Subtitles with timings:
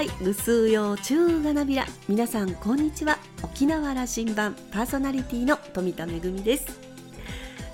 [0.00, 1.84] はいぐすうようちゅうがなびら。
[2.08, 3.18] 皆さんこんにちは。
[3.42, 6.80] 沖縄羅針盤パーソナリティの富田恵です。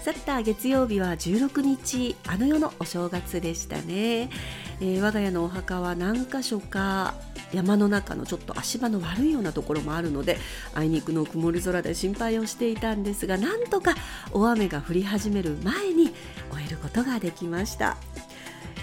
[0.01, 4.29] さて月曜日は16日あの世のお正月でしたね、
[4.81, 7.15] えー、我が家のお墓は何箇所か
[7.53, 10.37] 山の中のちょっと足場の悪いようなところもあるので
[10.75, 13.95] あいにくの曇り空で心配をしていたんですがなんとか
[14.33, 16.13] 大雨が降り始める前に
[16.51, 17.97] 終えることができました。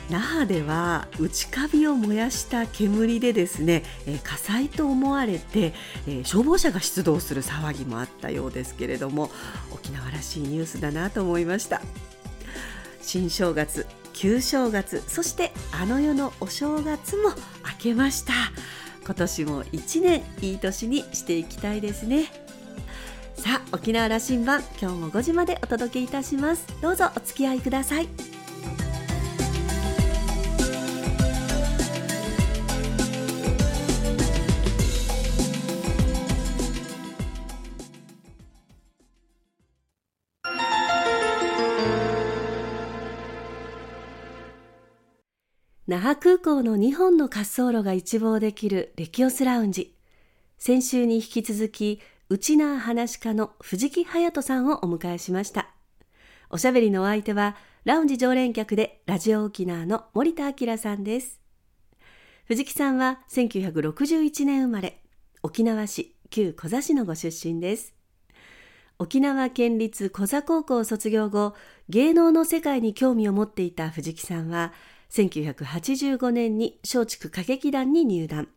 [0.09, 5.73] 那覇では内カビを燃やした煙でですね、え火災と思われて、
[6.07, 9.31] え消防車が出動する騒ぎもあったようですけれども
[9.71, 11.81] 沖縄らしいニュースだなと思いました。
[13.01, 17.35] 新正月旧正月そしてあの世のお正月も明
[17.79, 18.33] けました。
[19.05, 22.31] 今年も1年いい年にしていきたいですね。
[23.35, 26.65] さあ沖縄羅針盤今日も5時までお届けいたします。
[26.81, 28.32] どうぞお付き合いください。
[45.93, 49.95] 那覇空港の2本の滑走路が一望できるレキオスラウンジ。
[50.57, 51.99] 先週に引き続き
[52.29, 55.69] 内縄話家の藤木隼人さんをお迎えしました。
[56.49, 57.55] おしゃべりのお相手は
[57.85, 61.39] ラウンジ常連客でラジオ沖縄の森田明さんです。
[62.45, 64.99] 藤木さんは1961年生まれ
[65.43, 67.93] 沖縄市旧小座市のご出身です。
[68.97, 71.53] 沖縄県立小座高校卒業後
[71.89, 74.73] 芸能の世界に興味を持っていた藤木さんは
[75.13, 78.49] 1985年に松竹歌劇団に入団。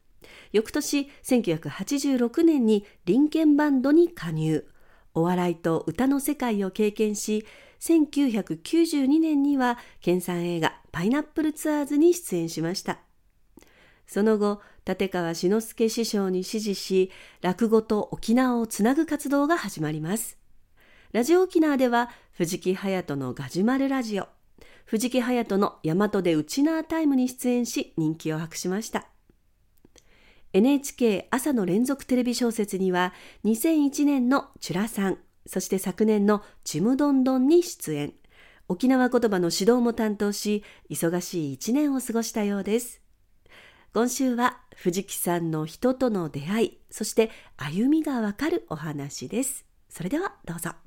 [0.53, 4.67] 翌年1986年に林ンバンドに加入。
[5.13, 7.47] お笑いと歌の世界を経験し、
[7.81, 13.01] 1992年には県産映画パイナップルツアーズに出演しました。
[14.07, 17.11] その後、立川志の輔師匠に師事し、
[17.43, 20.39] 落語と沖縄をつなぐ活動が始まります。
[21.13, 24.29] ラジオ沖縄では藤木隼人のガジュマルラジオ、
[24.87, 29.09] 藤木隼人の大和でウチナータイムに出演し人気を博しました。
[30.53, 33.13] NHK 朝の連続テレビ小説には
[33.45, 38.15] 2001年のチュラさん、そして昨年のちむどんどんに出演。
[38.69, 43.01] 沖縄言葉の指導も担当し、忙しい一年を過ごしたようです。
[43.93, 49.65] 今週は藤木さんの人との出会い、そして歩みがわかるお話です。
[49.89, 50.86] それではどうぞ。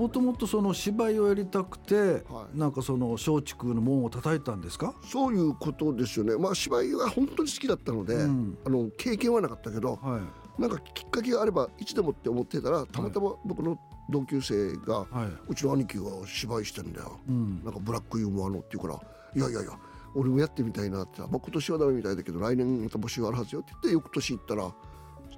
[0.00, 4.94] もともとその芝居をやりたくて、はい、なんかその松竹の門を叩いたんですか？
[5.04, 6.38] そういうことですよね。
[6.38, 10.22] まあ芝居は本当に好きだったので、うん、あの経験はなかったけど、は
[10.58, 13.78] い、なんかきっかけがあればいつでもって思ってたらたまたま僕の
[14.08, 18.94] 同級生が、はい、うちの兄貴が芝居してんだよ、うん、なんかブラックユーモアのっていうから
[19.36, 19.78] いやいやいや
[20.14, 24.72] 俺もやってみたいなって僕今年はダメみたいだけど来年また募集あるはずよって言って翌年行ったら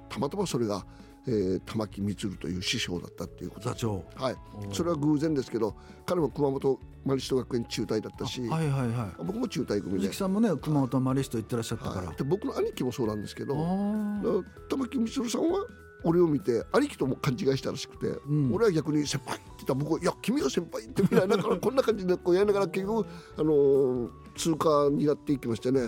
[0.09, 0.85] たまたまそれが
[1.27, 4.05] えー、玉木充という師匠だったっていうこと座長。
[4.15, 4.35] はい。
[4.71, 5.75] それは偶然ですけど
[6.05, 9.99] 彼も熊本マリスト学園中退だったし、はいはいはい、僕も中退組で。
[9.99, 13.55] 鈴木さんもね熊本マリスト行ってらっしゃったから、はい、で僕の兄貴もそうなんですけど
[14.69, 15.65] 玉木充さんは
[16.03, 23.05] 俺を見て兄貴とも勘違いしたらしくて、うん、俺は逆に先輩って言ったら僕はいや君が先輩ってみたいなこんな感じでこうやりながら結局
[23.37, 25.81] あのー通過になっていきましてね。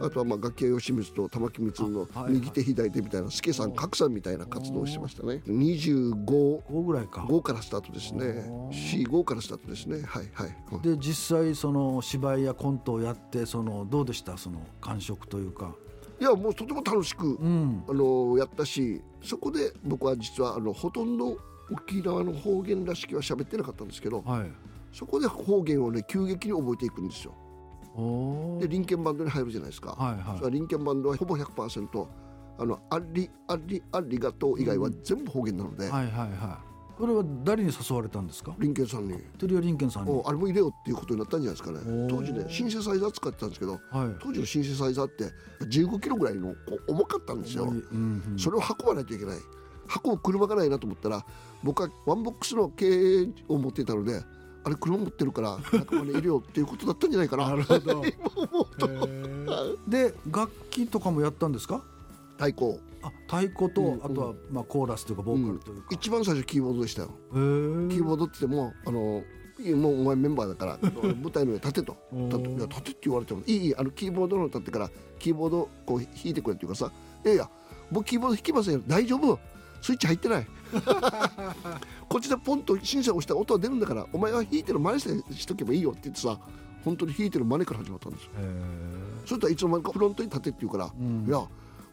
[0.00, 5.42] あとはまあ楽器屋吉光と玉木光の右手左手みたいな助さん格さんみたいな活動をしてましたね。
[5.46, 8.50] 25ぐらいか5からスタートですね。
[8.72, 9.36] 45か。
[9.36, 10.02] らスタートですね。
[10.02, 14.36] はいはい、うん、で実際その芝居やコントをやってそのどうでした？
[14.36, 15.76] その感触というか
[16.20, 21.38] いやもうとても楽しく、うん、あのやったしそこで僕は実はあのほとんど
[21.70, 24.50] 沖縄の方言らしきは喋ってなかったんですけど、はい、
[24.92, 27.34] そこで方言をね急激に覚えていくんですよ。
[28.60, 32.06] でリンケンバンドに入るじゃないですか、はいはい、リンケンバンドはほぼ100%
[32.60, 36.67] あのありありありがとう以外は全部方言なので、うん、はいはいはい
[36.98, 38.54] これは誰に誘われたんですか？
[38.58, 39.14] リンケンさんに。
[39.38, 40.22] トリオリンケンさんに。
[40.26, 42.08] あれも入れようっていうことになったんじゃないですかね。
[42.10, 43.80] 当時ねシンセサイザー使ってたんですけど、はい、
[44.20, 45.30] 当時のシンセサイザーって
[45.64, 46.54] 15キロぐらいの
[46.88, 49.38] 重かったんですよ、うんうん、それを運ばないといけない。
[50.04, 51.24] 運ぶ車がないなと思ったら
[51.62, 54.20] 僕はワンボックスの経営を持っていたので
[54.64, 57.48] あれ車持ってるから仲間にいるよっていうことだったんじゃないかな。
[57.54, 58.02] なるほど。
[59.88, 61.82] で楽器とかもやったんですか？
[62.38, 62.80] 太鼓。
[63.00, 67.10] あ太鼓と、うん、あとはまあコーラスというかボーカルというか、うん、一番最初キーボードでしたよ。
[67.32, 69.22] キーボードって言ってもあの
[69.76, 70.78] もうお前メンバーだから
[71.20, 71.96] 舞台の上立てと。
[72.12, 76.92] 立ていや立てって言われてもいいいいあのキーボードの立ってからキーボードこう弾いてくれっていうかさ。
[77.24, 77.50] いやいや
[77.90, 78.82] 僕キーボード弾きませんよ。
[78.86, 79.38] 大丈夫。
[79.80, 80.46] スイッチ入ってない。
[82.08, 86.38] こっちでポンと審査をしたら音は出るんだからお前は弾いてる真似してしとけばいいよって言ってさ
[86.84, 88.30] 本当に弾いてる真似から始まったんですよ。
[89.24, 91.46] そしたらいつの間にかフロントに立てって言うから、うん、いや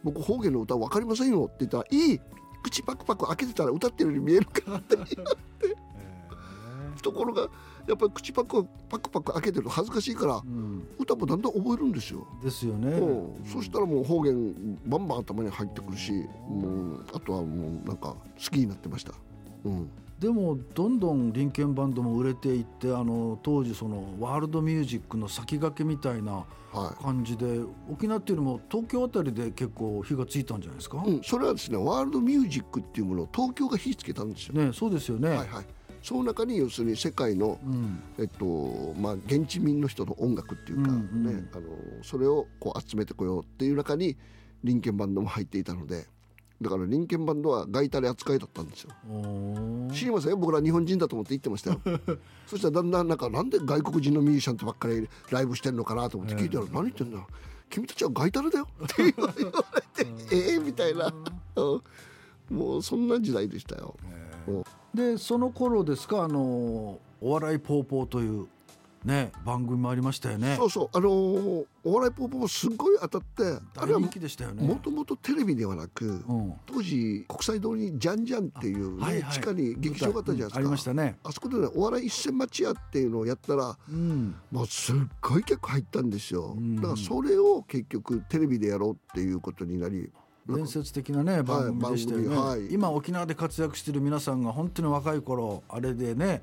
[0.04, 2.20] 僕方言の歌分かりませんよって言ったらいい
[2.62, 5.16] 口パクパク開けてたら歌ってるように見えるからって言って
[7.02, 7.48] ところが
[7.86, 12.26] やっぱり口パクパクパク開けてると恥ずかしいから、うん、歌もだんだん覚えるんですよ。
[12.42, 12.88] ですよね。
[12.88, 13.42] う。
[13.42, 16.12] ん、そしたらもう方言バンバン頭に入ってくるし、
[16.48, 18.16] もうあとはもうなんか好
[18.50, 19.12] きになってました。
[19.64, 26.46] うん、でもどんどんリンケンバンドも売れていってあの当時そのワールドミュージックの先駆けみたいな
[27.02, 34.54] 感じで、はい、沖縄っていうよりも東京あたりで結構火がついたんじゃないですか、うん、それはですねワールドミュージックっていうものを東京が火つけたんですよ。
[34.54, 35.28] ねそうですよね。
[35.28, 35.66] はいはい。
[36.02, 44.16] その中に要するに世界の、うん、えっとまあ、現地民の人の音楽っていうか、ね、うんうん、あのそれをこう集めてこようっていう中に
[44.62, 46.06] リンケンバンドも入っていたので
[46.60, 48.90] だからリンケンバンドはガイタレ扱いだったんですよ。
[49.92, 51.80] 知りません僕ら日本人だと思って言ってましたよ。
[52.46, 57.18] そしたらだんだんなんかなんで外国人のミュージシャンとばっかりライブしてんのかなと思って聞いたら、何言ってんだ？
[57.68, 61.12] 君たちはガイタレだよって言われてええみたいな。
[62.48, 63.96] もうそんな時代でしたよ。
[64.94, 66.22] でその頃ですか？
[66.24, 68.46] あのお笑いポーポーという
[69.06, 70.56] ね番組もありましたよね。
[70.56, 74.66] そうそうあのー、お笑いポーポーもすごい当たってあれは人気でしたよね。
[74.66, 81.18] もともとテレビではなく、うん、当時国際通りにジャンジャンっていう、ねはいはい、地下に劇場があったじゃないですか、ありましたね。
[81.22, 90.10] あそこでねお笑い一銭町屋っていうのをやったら、うん、もうすっごい客入ったんですよ、うん、だからそれを結局テレビでやろうっていうことになり
[90.48, 96.42] 伝説的なね番組でしたよね、はい、今沖縄で活躍してる皆さんが本当に若い頃あれでね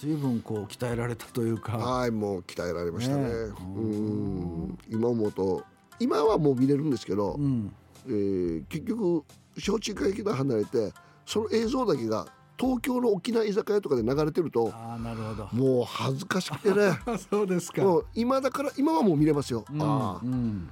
[0.00, 1.76] 随分こう鍛えられたというか。
[1.76, 4.78] はいもう鍛えられましたね、ね、うん。
[4.88, 5.64] 今思うと。
[5.98, 7.72] 今はもう見れるんですけど、うん、
[8.06, 9.24] えー、結局
[9.58, 10.92] 小中華駅で離れて
[11.26, 12.26] その映像だけが
[12.58, 15.48] 東京の沖縄居酒屋とかで流れてるとあなるほど。
[15.52, 16.98] もう恥ずかしくてね。
[17.30, 17.82] そうですか。
[18.14, 20.70] 今だから今はもう見れますよ、うん、ああ、うん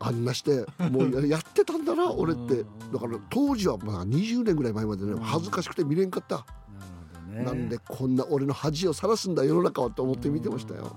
[0.00, 2.64] あんなして もうやってたんだな俺って。
[2.92, 6.46] だから当時はまあ20年ぐらい前までね恥ずかしくて見れんかった、
[7.30, 10.96] なんでこんな俺の恥をさらすんだ世の中はと思って見てましたよ。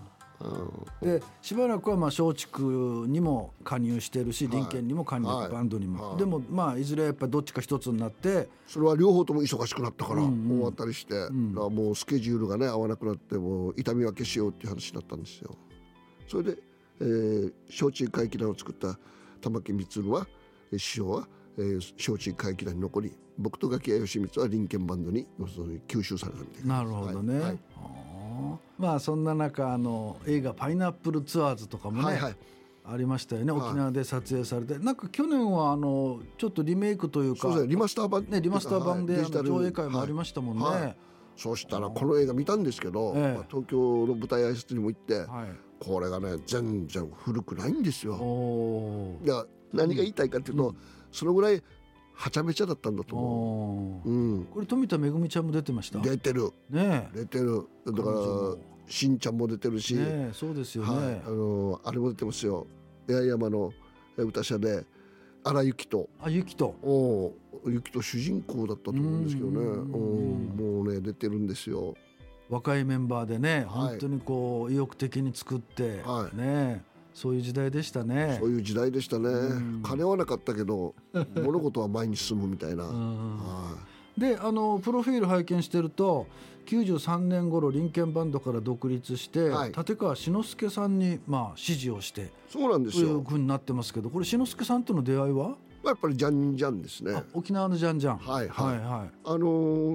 [1.02, 15.56] でしばらくはまあ松竹にも加入してるし林県にも加入、はい、バンドにも、はい、でもまあいずれやっぱどっちか一つになってそれは両方とも忙しくなったから、終わったりして、うん、もうスケジュールがね合わなくなってもう痛み分けしようっていう話になったんですよ。
[16.28, 16.58] それで
[17.02, 18.98] えー、焼酎怪奇団を作った
[19.42, 20.28] 玉木光は
[20.72, 21.28] 師匠は、
[21.58, 25.28] えー、焼酎怪奇団に残り僕と垣谷義光は林ンバンドに
[25.88, 26.78] 吸収されたみたいな。
[26.78, 27.44] なるほどね、はい。
[27.44, 27.60] はい、
[28.78, 32.36] まあそんな中あの映画「パイナップルツアーズ」とかもね、はいはい。
[32.84, 33.52] ありましたよね。
[33.52, 38.26] 沖縄で撮影されて、なんか去年はあのちょっとリメイクというかリマスター版。
[38.28, 40.82] ねリマスター版で、はい、上映会もありましたもんね、はい。
[40.82, 40.98] はい、
[41.38, 43.14] そうしたらこの映画見たんですけど、
[43.50, 45.26] 東京の舞台挨拶にも行って、
[45.84, 48.14] これがね全然古くないんですよ。
[49.26, 50.76] いや何が言いたいかっていうと、うん、
[51.12, 51.62] そのぐらい
[52.14, 54.10] はちゃめちゃだったんだと思う。
[54.10, 56.00] うん、これ富田恵ちゃんも出てました？
[56.00, 56.52] 出てる。
[56.70, 57.66] ね出てる。
[57.86, 58.56] だから
[58.88, 62.68] しんちゃんも出てるし、ね、そうですよね、はい、あのあれも出てますよ。
[63.08, 63.74] 八重山の
[64.18, 64.86] 歌者で
[65.44, 66.10] 荒雪と。
[66.20, 66.76] あ雪と。
[66.84, 67.34] お
[67.66, 69.60] 雪と主人公だったと思うんですけどね。
[69.60, 69.92] うん
[70.58, 71.96] もうね出てるんですよ。
[72.52, 76.04] 若いメンバーでね、本当にこう意欲的に作って、
[76.34, 78.38] ねそういう時代でしたね。
[78.40, 79.30] そういう時代でしたね、
[79.84, 80.94] 金はなかったけど
[81.36, 83.78] 物事は前に進むみたいな、は
[84.18, 86.28] い、であのプロフィール拝見してると
[86.68, 93.08] 93年頃林ンバンドから独立して、はい、立川志の輔さんにまあ指示をしてそうなんですよ。
[93.08, 95.58] というふうになってますけどこれ志の輔さんとの出会いは？
[95.84, 97.24] やっぱりジャンジャンですね。
[97.34, 98.18] 沖縄のジャンジャン。
[98.18, 99.38] はいはい、はいはい、あの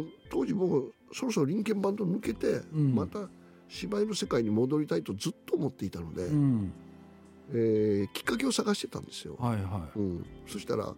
[0.02, 3.20] ー、当時僕そろそろ林ンバンド抜けて、うん、また
[3.68, 6.72] 芝居の世界に戻りたいとずっと思っていたので、うん、
[7.52, 9.34] えー、きっかけを探してたんですよ。
[9.40, 9.98] はいはい。
[9.98, 10.94] うん、そしたら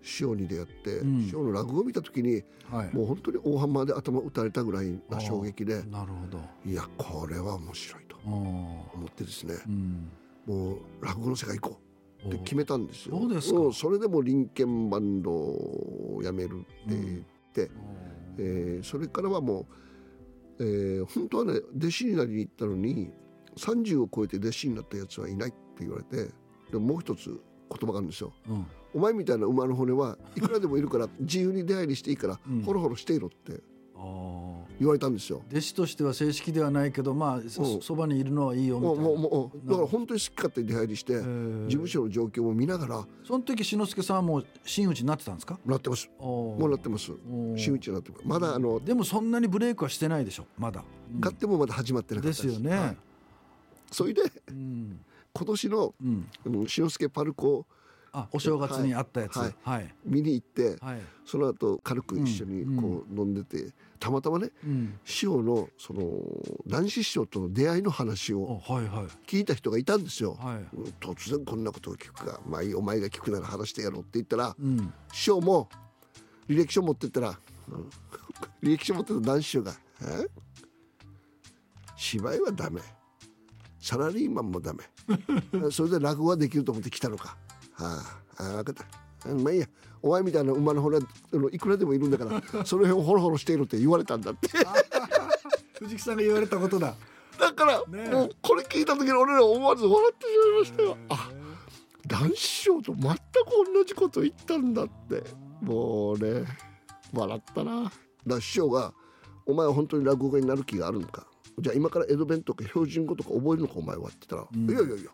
[0.00, 6.40] 師匠に出会って、うん、師匠の落語を見た時に、はい、もう本当に大浜で頭打たれたぐらいな衝撃でなるほど。
[6.64, 10.10] いやこれは面白いと思ってですね、うん、
[10.46, 11.80] もう落語の世界行こ
[12.24, 13.18] うって決めたんですよ。
[13.18, 13.60] そうですか。
[13.74, 17.70] それでも林ンバンドを辞めるって言って、
[18.40, 19.66] えー、それからはも
[20.58, 23.10] う、えー、本当はね弟子になりに行ったのに
[23.56, 26.32] 30を超えて弟子になったやつはいないって言われて
[26.70, 27.38] でももう一つ言
[27.86, 33.60] 葉があるんですよ、うん、お前みたいな馬の骨はいくらでもいるから自由に出入りしていいから、うん、ホロホロしていろって
[34.78, 35.42] 言われたんですよ。
[35.50, 37.40] 弟子としては正式ではないけどまあ
[37.82, 39.02] そばにいるのはいいよみたいな。
[39.02, 41.22] もうもうだから本当に好き勝手に出入りして事
[41.68, 45.58] 務所の状況も見ながらその時志の輔さんはもう真打ちになってたんですか？
[45.66, 46.08] なってます。
[46.18, 47.12] もうなってます。
[47.56, 48.22] 真打ちになってます。
[48.24, 52.46] まだあのでもそんなにブレイクはしてないでしょまだ、うん、勝手もまだ始まってなかです。
[52.46, 52.96] よね、はい、
[53.90, 55.00] それで、うん、
[55.34, 56.26] 今年の、うん、
[56.66, 57.66] 志の輔パルコ
[58.12, 59.54] あお正月にあったやつ、はい。
[59.62, 66.02] はい、見に行って、はい、その後軽く一緒にこう飲んでて、うん、たまたまね、うん、師匠のその
[66.66, 68.60] 男子師匠との出会いの話を
[69.26, 75.68] 聞いた人がいたんですよ、はい、突然こんなことを聞くか、まあいいお前が聞くなら話してやろうって言ったら、うん、師匠も
[76.48, 77.38] 履歴書持ってったら、
[77.68, 77.90] うん、
[78.66, 79.74] 履歴書持ってた男子師匠が
[81.96, 82.80] 「芝居はダメ。
[83.78, 84.84] サラリーマンもダメ。
[85.70, 87.36] それで落語はできると思って来たのか」
[87.76, 89.34] ああ分かった。
[89.34, 89.68] まあいいや
[90.02, 90.98] お前みたいな馬の骨
[91.52, 94.48] いくらでもいるんだから その辺をホロホロしているって言われたんだって。
[95.78, 96.94] 藤木さんが言われたことだ。
[97.38, 100.96] だから、ね、もうこれ聞いた時に俺ら思わず笑ってしまいましたよ。
[101.08, 101.30] あ
[102.06, 103.16] 男子師匠と全く
[103.72, 105.22] 同じこと言ったんだって。
[105.62, 106.44] もうね
[107.12, 107.92] 笑ったな。
[108.26, 108.92] だ師匠が
[109.46, 111.26] 「お前は本当に落語家になる気があるのか。
[111.58, 115.10] じゃあ今から江戸弁とか標準語とか覚えるのかお前は」って言ったら「うん、いやいやいや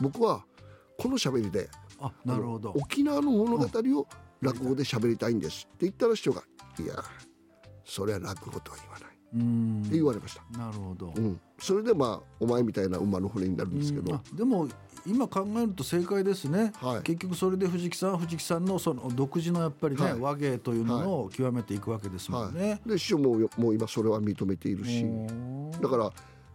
[0.00, 0.44] 僕は
[0.98, 1.68] この喋りで
[2.00, 2.72] あなるほど。
[2.76, 4.06] 沖縄の物語を
[4.40, 6.42] 落語で喋りたいんですって言ったら師匠が
[6.78, 6.94] 「いや
[7.84, 9.08] それは落語とは言わない」
[9.84, 10.58] って言われました。
[10.58, 14.20] なるほど、うん、それでまあお前みたいな馬の骨になるんですけど。
[14.32, 14.68] でも
[15.06, 25.06] 今考えると正解ですね、はい、結局それで藤木さんは藤木さんのその独自のやっぱりね、はい、和芸というのを極めていくわけですもんね、はい、で師匠ももう今それは認めているし。
[25.80, 26.12] だから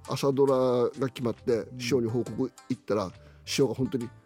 [0.08, 3.12] 朝ドラが決まって師匠に報告行ったら
[3.46, 4.10] 師匠が本当に「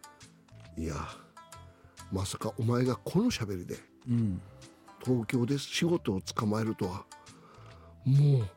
[0.77, 0.95] いや
[2.11, 3.75] まさかお前がこのしゃべりで、
[4.07, 4.41] うん、
[5.03, 7.05] 東京で仕事を捕まえるとは
[8.05, 8.47] もう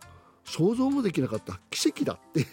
[0.50, 1.60] 想像もできなかった。
[1.70, 2.46] 奇跡だって。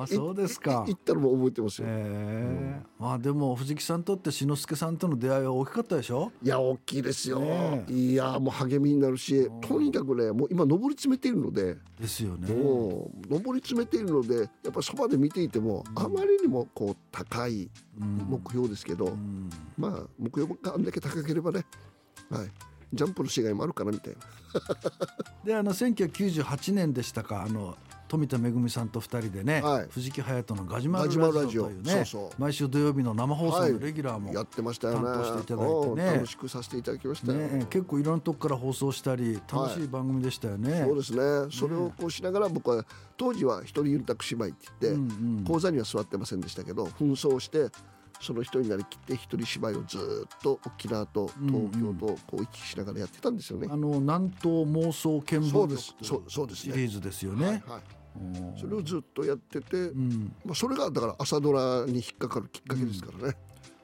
[0.00, 0.84] あそうですか。
[0.86, 6.30] 言ったのも覚えてますよ、えー、うん、まあでも藤木さんにとって志の輔さんとの出会いは大きかったでしょ？
[6.42, 11.76] いや大きいですよ、ね、いやもう励みになるしとにかくねもう今上り詰めているので。
[11.98, 12.54] ですよね。
[12.54, 21.64] もう上り詰めているのでやっぱそばで見ていても、あまりにもこう高い目標ですけど、うん、まあ目標があんだけ高ければね
[22.30, 22.48] はい
[22.92, 24.18] ジャンプの違いもあるかなみたいな。
[25.44, 27.76] であの1998年でしたかあの
[28.10, 32.04] 富田恵さんと2人でね、はい、藤木隼人のガジマルラジオというね
[32.38, 35.04] 毎週土曜日の生放送のレギュラーも、やってましたよね。
[35.04, 36.04] 担当していただいてね。
[36.16, 41.50] 楽しくさせていただきましたね、結構いろんなとこから放送したり楽しい番組でしたよね、そうですね。
[41.52, 42.84] それをこうしながら僕は
[43.16, 47.68] 当時は一人ゆるたく芝居って言って、うんうん、講座には座ってませんでしたけど紛争して
[48.20, 53.68] その人になりきって一人芝居をずっと沖縄と東京とこう行き来しながらやってたんですよね。
[53.70, 55.76] あの南東妄想見聞録
[56.30, 56.60] そうです。
[56.60, 57.46] シリーズですよね。
[57.46, 58.60] はい、はい。
[58.60, 63.36] それをずっとやってて、うん、まあ、それがだから朝ドラに引っかかるきっかけですからね。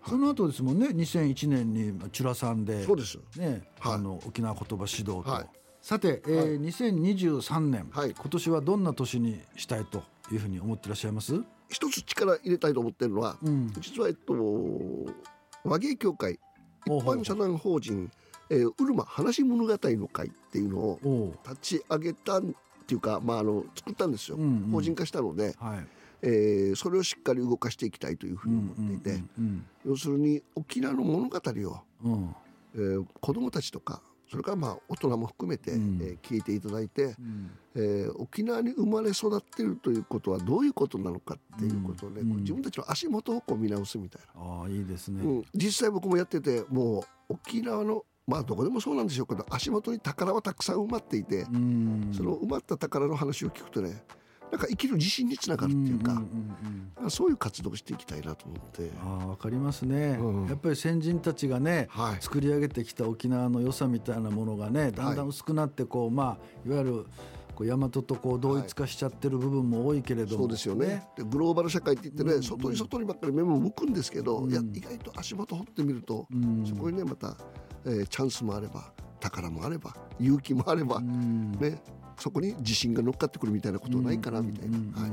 [0.04, 5.46] うん、その後ですもんね2001年にチュラさんでそうです、ねはい、あの沖縄言葉指導と、はい、
[5.80, 11.40] さて、えーはい、2023年、はい、今年はどんな年にしたいというふうに思ってらっしゃいます？
[11.68, 14.34] 一つ力入れたいと思ってるのは、うん、実はえっと
[15.64, 16.38] 和芸協会
[16.86, 18.10] 一般社団法人
[18.50, 22.42] えー、うるま話物語の会っていうのを立ち上げたっ
[22.86, 25.86] ていうか、まあ、あの作ったんですよ、うんうん、法人化したので、はい、
[26.22, 29.22] えー、それをしっかり動かしていきたいというふうに思っていて、
[29.84, 32.36] 要するに沖縄の物語を、うん、
[32.74, 44.64] えー、子どもたちとかそれからまあ大人も含めて、うん、えー、聞いていただいて、うん、えー、沖縄に生まれ育っているということはどういうことなのかっていうことをね、うん、自分たちの足元をこう見直すみたいな。
[44.64, 51.50] あいいですね、うん、実際僕もやっててもう沖縄のまあどこでもそうなんでしょうけど足元に宝はたくさん埋まっていて、そ
[52.24, 54.02] の埋まった宝の話を聞くとね
[54.50, 56.22] なんか生きる自信につながるっていうか、
[57.08, 58.90] そういう活動をしていきたいなと思って。
[59.02, 67.06] あ分かりますね、うん、やっぱり先人たちがね、はい、作り上げてきた沖縄の良さみたいなものがねだんだん薄くなってこう、まあいわゆる
[67.54, 71.06] こう大和とこう同一化しちゃってる部分も多いけれども、そうですよね。
[71.16, 76.26] でグローバル社会って言ってね、うん、外に外にばっかり目も向くんですけど、うん、いや意外と足元掘ってみると、
[76.64, 77.36] そこにねまた、
[77.84, 81.82] えー、チャンスもあれば宝もあれば勇気もあれば、ね
[82.18, 84.78] そこに自信が乗っかってくるみたいなことないかなみたいな。
[85.00, 85.10] はい。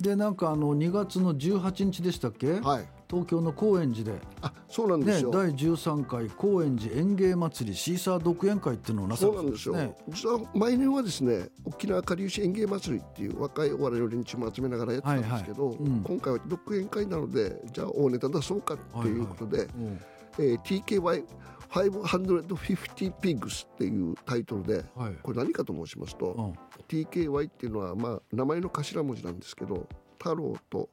[0.00, 4.18] でなんかあの2月の18日でしたっけ、はい、東京の高円寺で。
[4.42, 15.86] あそうなんですよ、ね、第13回高円寺園芸祭りシーサー独演会っていうのをなさるんですよ、ね、実は毎年はですね沖縄かりゆし園芸祭りっていう若いお笑いの連中も集めながらやってたんですけど、はいはい。
[15.86, 19.76] うん、今回は独演会なのでじゃあ大ネタ出そうかっていうことで、はいはい。
[19.78, 20.00] うん、
[20.38, 21.24] えー、TKY
[21.70, 26.16] 550 pigs っていうタイトルで、はい、これ何かと申します。
[26.16, 26.54] と、うん、
[26.88, 29.56] TKY っていうのは、まあ、名前の頭文字なんです。
[29.56, 29.86] けど
[30.18, 30.88] 太郎と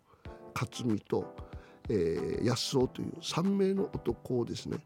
[0.53, 1.35] 勝美と、
[1.89, 4.67] えー、安尾という3名の男をです。
[4.67, 4.77] ね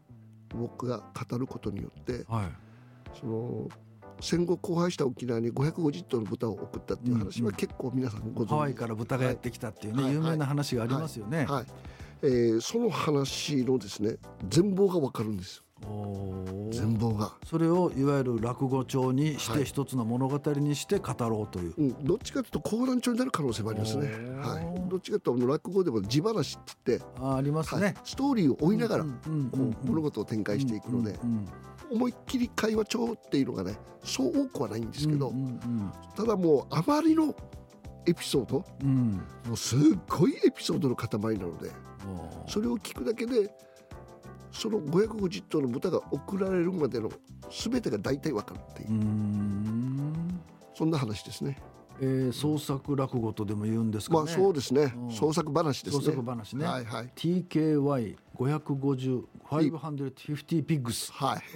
[0.48, 3.68] 僕が語ることによって、はい、その
[4.20, 11.18] 戦後荒廃した沖縄に550頭の豚を送ったっていう話は結構皆さんご存知、ハワイから豚がやってきたっていうね、はい、有名な話があります。
[11.18, 11.38] よね。
[11.38, 11.66] はい、はい、
[12.22, 14.02] えー、その話のです。
[14.02, 14.16] ね
[14.48, 15.58] 全貌がわかるんです。
[15.58, 15.62] よ
[16.70, 17.32] 全貌が。
[17.46, 24.08] それをいわゆる落語帳にして一つの物語にして語ろうという、うん、どっちかというと講談帳になる可能性もありますね、
[24.40, 29.04] はい、どっちかというと落語でも地話って言ってあありますね、はい、ストーリーを追いながら
[29.84, 31.18] 物事を展開していくので、
[31.90, 35.32] 思いっきり会話帳っていうのがねそう多くはないんですけど、
[36.16, 37.34] ただもうあまりの
[38.06, 41.08] エピソード、うん、もうすっごいエピソードの塊
[41.38, 41.70] なので
[42.46, 43.50] それを聞くだけで
[44.52, 47.10] その550頭の豚が送られるまでの
[47.50, 48.88] 全てが大体分かるっていう。
[50.74, 51.56] そんな話ですね。
[52.00, 56.04] えー、創作落語とでも言うんですか、ね、まあそうですね、うん、創作話ですね。
[56.04, 61.42] 創作話ね、はいはい、TKY550 550ピッグス、はい、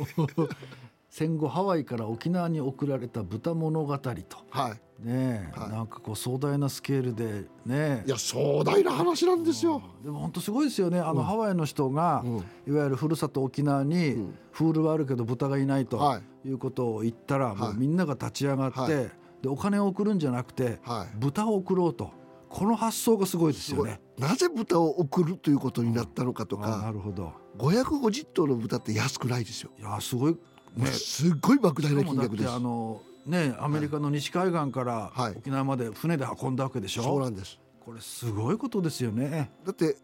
[1.12, 4.10] 戦後ハワイから沖縄に送られた豚物語と、
[4.48, 11.00] はい、ね、はい、なんかこう壮大なスケールでねいや壮大な話なんですよ、でも本当すごいですよね。
[11.00, 19.10] あの、ハワイの人が、うん、いわゆるふるさと沖縄に、うん、フールはあるけど豚がいないと、はい、いうことを言ったら、もうみんなが立ち上がって、
[19.42, 20.80] でお金を送るんじゃなくて、
[21.16, 22.10] 豚を送ろうと。
[22.48, 24.00] この発想がすごいですよね。
[24.18, 27.32] なぜ豚を送るということになったのかとか、なるほど。
[27.58, 29.70] 550頭の豚って安くないですよ。
[29.78, 30.36] いやすごい
[30.76, 32.50] ね、すっごい莫大な金額です。
[32.50, 37.02] あのねアメリカの西海岸から沖縄まで船で運んだわけでしょ？
[37.02, 37.58] そうなんです。
[37.84, 39.50] これすごいことですよね。
[39.66, 39.96] だって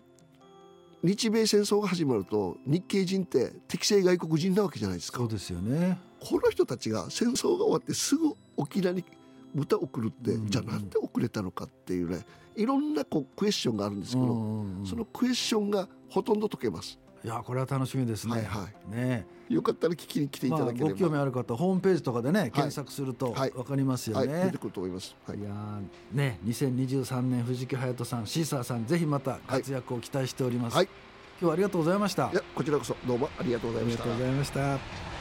[1.03, 5.19] 日米戦争が始まると日系人って適正外国人なわけじゃないですか。
[5.19, 5.99] そうですよね。
[6.21, 9.05] この人たちが戦争が終わってすぐ沖縄に
[9.55, 16.99] 豚送るって、うんうん、じゃあなんで遅れたのかっていうねいろんなこうクエスチョンがあるんですけど、うんうん、そのクエスチョンがほとんど解けます。
[17.25, 18.33] いやこれは楽しみですね。
[18.33, 19.27] はいはい、ね。
[19.49, 24.41] よかったら聞きに来ていただければ、まあ、ご興味ある方ホームページとかでね検索するとわかりますよね、はい。
[24.41, 25.49] はい、出てくると思います、はい、いや
[26.13, 30.93] ね2023年藤木隼人さんシーサーさんぜひまた活躍を期待しております、はい、今
[31.41, 32.31] 日はありがとうございました。
[32.31, 34.03] いやこちらこそどうもありがとうございました。
[34.03, 35.18] ありがとうございました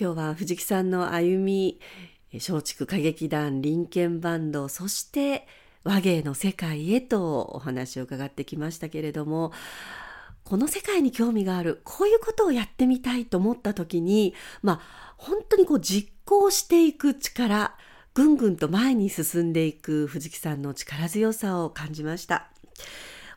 [0.00, 1.78] 今日は藤木さんの歩み
[2.32, 5.46] 松竹歌劇団林ンバンドそして
[5.84, 9.52] 和芸の世界へとお話を伺ってきましたけれども
[10.42, 14.32] この世界に興味があるこういうことをやってみたいと思った時に
[14.62, 17.76] まあ本当にこう実行していく力
[18.14, 22.48] ぐんぐんと前に進んでいく藤木さんの力強さを感じました。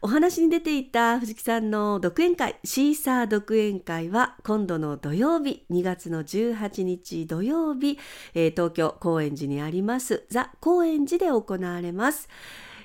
[0.05, 7.97] お話に出ていた藤木さんの独演会シーサー独演会は今度の土曜日2月の18日土曜日、
[8.33, 12.27] 東京高円寺にありますザ・高円寺で行われます。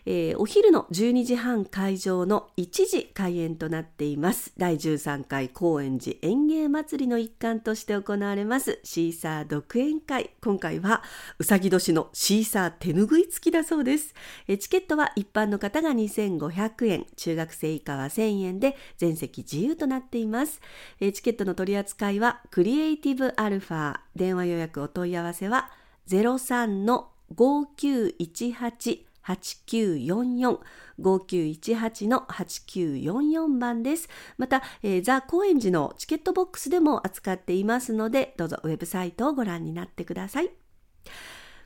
[0.07, 4.53] えー、お昼の12時半会場の1時開演となっています。
[4.57, 8.81] 第13回高円寺園芸祭りの一環として行われます。
[8.85, 10.31] シーサー独演会。
[10.41, 11.03] 今回は
[11.39, 14.15] うさぎ年のシーサー手ぬぐい付きだそうです、
[14.47, 17.07] えー、チケットは一般の方が2500円。
[17.17, 20.61] 中学生以下は1000円で全席自由となっています、
[21.01, 24.01] えー、チケットの取り扱いはクリエイティブアルファ。
[24.17, 25.71] 電話予約お問い合わせは
[26.09, 30.59] 03の5918 8944
[30.99, 34.09] 5918-8944番です。
[34.37, 40.51] また、えー、ザ・高円寺のチケットボックスでも扱っていますので、どうぞウェブサイトをご覧になってください。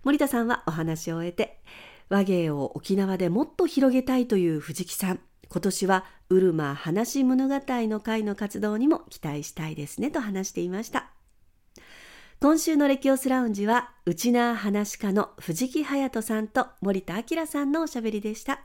[0.04, 1.62] 森田さんはお話を終えて、
[2.08, 5.20] 和芸を沖縄でもっと広げたいという藤木さん。
[5.48, 11.11] 今年はウルマ話物語の会の活動にも期待したいですねと話していました。
[12.42, 18.62] 今週のレキオスラウンジは内縄話家の藤木隼人さんと森田明さんのおしゃべりでした。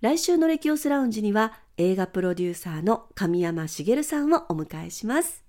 [0.00, 5.42] 来週のレキオスラウンジには映画プロデューサーの神山茂さんをお迎えします。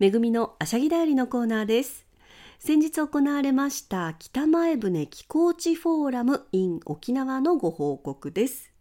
[0.00, 2.08] めぐみのあしゃぎだよりのコーナーです。
[2.58, 8.73] 先日行われました北前船寄港地フォーラム in 沖縄のご報告です。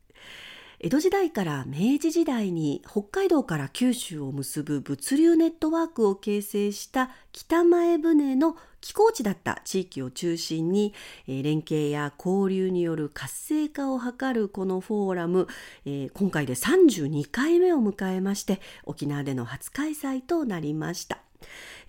[0.83, 10.93] 江戸時代から明治時代に北海道から九州を結ぶ物流ネットワークを形成した北前船の寄港地だった地域を中心に、
[11.25, 15.47] 連携や交流による活性化を図るこのフォーラム、
[15.85, 21.19] 今回で32回目を迎えまして沖縄での初開催となりました。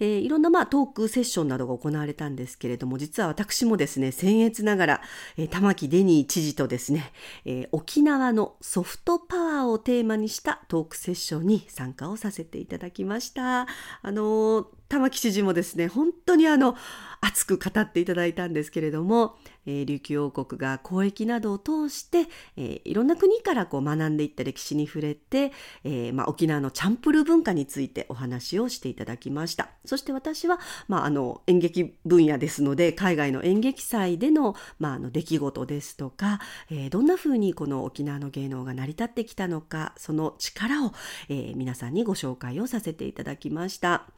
[0.01, 5.03] えー、いろんなまあトークセッションなどが行われたんですけれども実は私もですね僭越ながら、
[5.37, 7.13] えー、玉城デニー知事とですね、
[7.45, 13.67] えー、沖縄のソフトパワーをテーマにしたトークセッションに参加をさせていただきました。
[14.03, 16.77] あの玉城知事もですね本当にあの
[17.25, 22.27] 熱く語っていただいたんですけれども、えー、琉球王国が交易などを通して、
[22.59, 25.53] えー、いろんな国からこう学んでいった歴史に触れて、
[25.85, 40.93] えー、まあ、沖縄のチャンプル文化についてお話をしていただきましたそして私は、まあ、あの演劇分野ですので海外の演劇祭での,、まあ、あの出来事ですとか、えどんなふうにこの沖縄の芸能が成り立ってきたのかその力を、
[41.29, 44.09] え皆さんにご紹介をさせていただきました。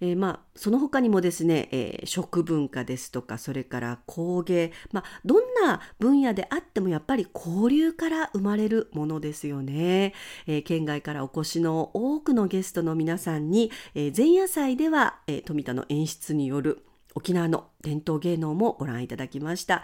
[0.00, 10.14] えー、まあ、その他にもですね、えー、食文化ですとかそれから工芸、まあ、どんな分野であってもやっぱり交流から生まれるものですよね、
[10.46, 19.82] えー、県外からお越しの多くのゲストの皆さんに、え前夜祭では、え富田の演出による沖縄の伝統芸能もご覧いただきました、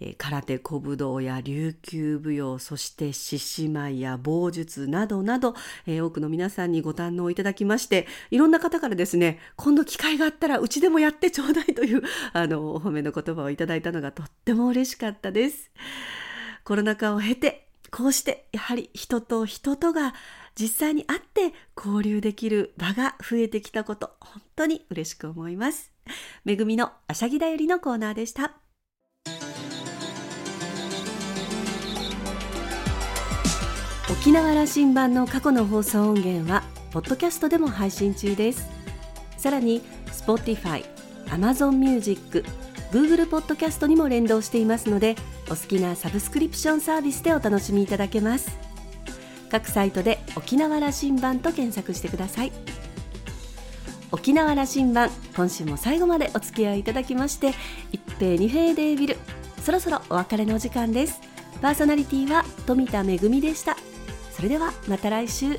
[0.00, 5.54] えー、空手小武道や琉球舞踊そして獅子舞や棒術などなど、
[5.86, 15.70] えー、多くの皆さんにご堪能いただきましていろんな方からですね今度機会があったらうちでもやってちょうだいという あのお褒めの言葉をいただいたのがとっても嬉しかったです。
[16.64, 20.14] コロナ禍を経てこうしてやはり人と人とが
[20.58, 25.95] 実際に会って交流できる場が増えてきたこと本当に嬉しく思います。
[26.44, 28.52] めぐみのあしゃぎだよりのコーナーでした。
[34.08, 38.66] 沖縄羅針盤の過去の放送音源はポッドキャストでも配信中です。
[39.36, 40.84] さらに Spotify、
[41.26, 42.44] Amazon Music、
[42.92, 45.16] Google ポッドキャストにも連動していますので
[45.46, 48.56] お好きなサブスクリプションサービスでお楽しみいただけます。
[49.50, 52.52] 各サイトで沖縄羅針盤と検索してください。
[54.12, 57.52] 沖縄羅針盤今週も最後までお付き合いいただきまして
[57.92, 59.16] 一平二平デービル
[59.62, 61.20] そろそろお別れの時間です。
[61.60, 63.76] パーソナリティは富田恵でした。
[64.30, 65.56] それではまた来週。